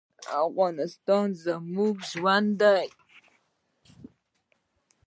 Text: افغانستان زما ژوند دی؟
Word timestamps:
افغانستان 0.45 1.27
زما 1.43 1.87
ژوند 2.09 2.49
دی؟ 2.61 2.87